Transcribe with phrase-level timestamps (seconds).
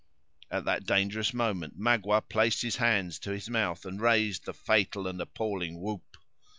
[0.49, 5.05] At that dangerous moment, Magua placed his hands to his mouth, and raised the fatal
[5.05, 6.17] and appalling whoop.